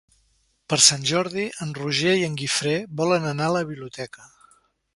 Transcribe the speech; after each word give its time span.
Per 0.71 0.77
Sant 0.85 1.03
Jordi 1.09 1.43
en 1.65 1.75
Roger 1.79 2.15
i 2.21 2.25
en 2.29 2.39
Guifré 2.41 2.73
volen 3.03 3.29
anar 3.33 3.51
a 3.51 3.55
la 3.59 3.65
biblioteca. 3.73 4.31